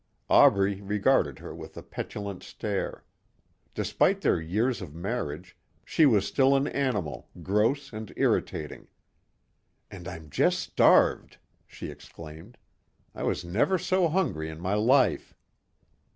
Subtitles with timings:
[0.31, 3.03] Aubrey regarded her with a petulant stare.
[3.75, 8.87] Despite their years of marriage, she was still an animal, gross and irritating.
[9.91, 11.37] "And I'm just starved,"
[11.67, 12.57] she exclaimed.
[13.13, 15.35] "I was never so hungry in my life."